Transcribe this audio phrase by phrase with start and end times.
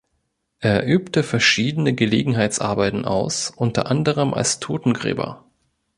[0.61, 5.45] Er übte verschiedene Gelegenheitsarbeiten aus, unter anderem als Totengräber.